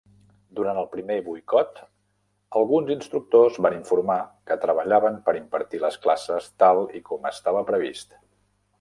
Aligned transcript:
Durant 0.59 0.77
el 0.83 0.87
primer 0.93 1.17
boicot, 1.27 1.81
alguns 2.63 2.89
instructors 2.97 3.61
van 3.67 3.77
informar 3.77 4.19
que 4.51 4.59
treballaven 4.67 5.23
per 5.29 5.39
impartir 5.45 5.85
les 5.89 6.03
classes 6.07 6.53
tal 6.65 6.87
i 7.01 7.07
com 7.13 7.33
estava 7.37 7.67
previst. 7.73 8.23